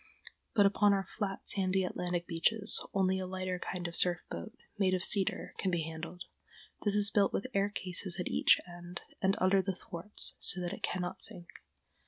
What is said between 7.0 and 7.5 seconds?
built with